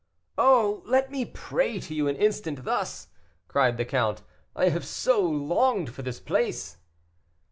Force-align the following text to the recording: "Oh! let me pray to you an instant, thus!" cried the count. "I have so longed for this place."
"Oh! 0.39 0.81
let 0.87 1.11
me 1.11 1.25
pray 1.25 1.79
to 1.81 1.93
you 1.93 2.07
an 2.07 2.15
instant, 2.15 2.63
thus!" 2.63 3.09
cried 3.47 3.77
the 3.77 3.85
count. 3.85 4.23
"I 4.55 4.69
have 4.69 4.83
so 4.83 5.21
longed 5.21 5.93
for 5.93 6.01
this 6.01 6.19
place." 6.19 6.77